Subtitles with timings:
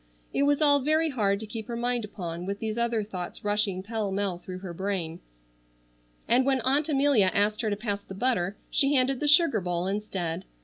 [0.33, 3.83] It was all very hard to keep her mind upon, with these other thoughts rushing
[3.83, 5.19] pell mell through her brain;
[6.27, 9.85] and when Aunt Amelia asked her to pass the butter, she handed the sugar bowl
[9.85, 10.45] instead.